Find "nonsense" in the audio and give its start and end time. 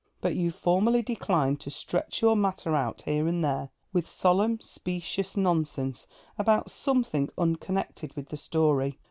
5.37-6.07